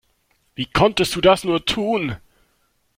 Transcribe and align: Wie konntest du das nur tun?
Wie 0.55 0.65
konntest 0.65 1.15
du 1.15 1.21
das 1.21 1.43
nur 1.43 1.63
tun? 1.63 2.17